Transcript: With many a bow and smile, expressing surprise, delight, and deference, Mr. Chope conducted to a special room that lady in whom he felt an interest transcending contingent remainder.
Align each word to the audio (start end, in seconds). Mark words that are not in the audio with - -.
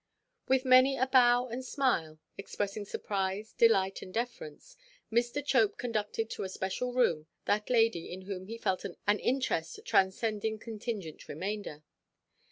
With 0.47 0.65
many 0.65 0.97
a 0.97 1.05
bow 1.05 1.45
and 1.45 1.63
smile, 1.63 2.17
expressing 2.35 2.85
surprise, 2.85 3.53
delight, 3.53 4.01
and 4.01 4.11
deference, 4.11 4.75
Mr. 5.11 5.45
Chope 5.45 5.77
conducted 5.77 6.27
to 6.31 6.43
a 6.43 6.49
special 6.49 6.91
room 6.91 7.27
that 7.45 7.69
lady 7.69 8.11
in 8.11 8.21
whom 8.23 8.47
he 8.47 8.57
felt 8.57 8.83
an 8.83 9.19
interest 9.19 9.81
transcending 9.85 10.57
contingent 10.57 11.27
remainder. 11.29 11.83